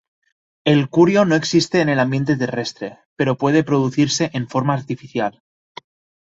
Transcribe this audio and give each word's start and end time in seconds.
El 0.65 0.89
curio 0.89 1.25
no 1.25 1.35
existe 1.35 1.79
en 1.79 1.87
el 1.87 1.99
ambiente 1.99 2.35
terrestre, 2.35 2.97
pero 3.15 3.37
puede 3.37 3.63
producirse 3.63 4.31
en 4.33 4.49
forma 4.49 4.73
artificial. 4.73 5.43